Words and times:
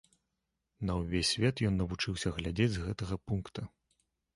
На 0.91 0.95
ўвесь 1.01 1.29
свет 1.37 1.55
ён 1.71 1.79
навучыўся 1.83 2.35
глядзець 2.41 2.71
з 2.79 2.91
гэтага 2.91 3.15
пункта. 3.31 3.61